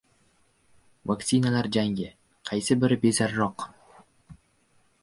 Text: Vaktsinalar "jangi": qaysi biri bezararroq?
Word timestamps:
Vaktsinalar 1.11 1.69
"jangi": 1.77 2.09
qaysi 2.51 2.79
biri 2.85 2.99
bezararroq? 3.05 3.71